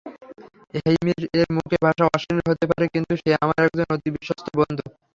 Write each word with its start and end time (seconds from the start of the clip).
হেইমির-এর 0.77 1.49
মুখের 1.55 1.81
ভাষা 1.85 2.03
অশ্লীল 2.09 2.39
হতে 2.49 2.65
পারে, 2.71 2.85
কিন্তু 2.93 3.13
সে 3.21 3.31
আমার 3.43 3.59
একজন 3.65 3.87
অতি-বিশ্বস্ত 3.95 4.47
বন্ধু। 4.59 4.83